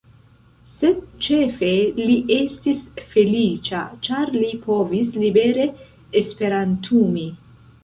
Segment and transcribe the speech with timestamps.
[0.75, 0.95] Sed
[1.25, 2.81] ĉefe li estis
[3.13, 5.71] feliĉa, ĉar li povis libere
[6.25, 7.31] esperantumi.